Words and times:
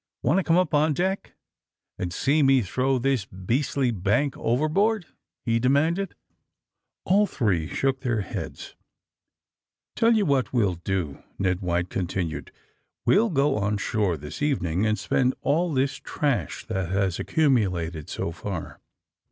*^Want 0.25 0.37
to 0.37 0.43
come 0.43 0.57
up 0.57 0.73
on 0.73 0.95
deck 0.95 1.33
and 1.99 2.11
see 2.11 2.41
me 2.41 2.63
throw 2.63 2.97
this 2.97 3.25
beastly 3.25 3.91
bank 3.91 4.35
overboard?" 4.35 5.05
he 5.45 5.59
demanded. 5.59 6.09
AND 6.09 6.09
THE 6.09 7.11
SMTJGGLEKS 7.11 7.11
163 7.13 7.19
All 7.19 7.27
three 7.67 7.75
shook 7.75 7.99
their 7.99 8.21
heads. 8.21 8.75
^^Tell 9.95 10.15
you 10.15 10.25
what 10.25 10.51
we'll 10.51 10.73
do," 10.73 11.21
Ned 11.37 11.59
White 11.61 11.91
con 11.91 12.07
tinued. 12.07 12.49
^^We'll 13.07 13.29
go 13.31 13.57
on 13.59 13.77
shore 13.77 14.17
this 14.17 14.41
evening 14.41 14.87
and 14.87 14.97
spend 14.97 15.35
all 15.43 15.71
this 15.71 15.97
trash 15.97 16.65
that 16.65 16.89
has 16.89 17.19
accumulated 17.19 18.09
so 18.09 18.31
far." 18.31 18.79